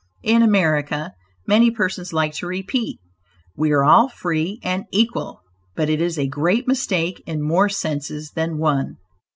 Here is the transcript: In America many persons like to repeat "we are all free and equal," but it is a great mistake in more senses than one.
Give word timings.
In 0.23 0.41
America 0.41 1.13
many 1.45 1.69
persons 1.69 2.11
like 2.11 2.33
to 2.37 2.47
repeat 2.47 2.99
"we 3.55 3.71
are 3.71 3.83
all 3.83 4.09
free 4.09 4.59
and 4.63 4.85
equal," 4.91 5.41
but 5.75 5.91
it 5.91 6.01
is 6.01 6.17
a 6.17 6.25
great 6.25 6.67
mistake 6.67 7.21
in 7.27 7.39
more 7.43 7.69
senses 7.69 8.31
than 8.31 8.57
one. 8.57 8.97